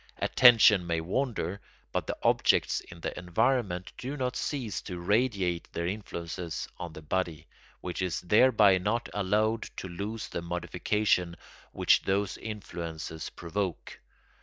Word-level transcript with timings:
Attention 0.17 0.87
may 0.87 0.99
wander, 0.99 1.61
but 1.91 2.07
the 2.07 2.17
objects 2.23 2.79
in 2.79 2.99
the 3.01 3.15
environment 3.19 3.93
do 3.99 4.17
not 4.17 4.35
cease 4.35 4.81
to 4.81 4.97
radiate 4.99 5.71
their 5.73 5.85
influences 5.85 6.67
on 6.79 6.91
the 6.93 7.03
body, 7.03 7.45
which 7.81 8.01
is 8.01 8.19
thereby 8.21 8.79
not 8.79 9.09
allowed 9.13 9.61
to 9.77 9.87
lose 9.87 10.27
the 10.29 10.41
modification 10.41 11.35
which 11.71 12.01
those 12.01 12.35
influences 12.39 13.29
provoke. 13.29 13.99